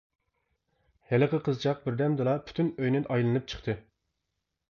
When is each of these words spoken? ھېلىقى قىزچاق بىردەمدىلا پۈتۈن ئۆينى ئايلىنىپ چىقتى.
ھېلىقى 1.09 1.39
قىزچاق 1.47 1.83
بىردەمدىلا 1.83 2.35
پۈتۈن 2.47 2.73
ئۆينى 2.79 3.03
ئايلىنىپ 3.05 3.47
چىقتى. 3.53 3.77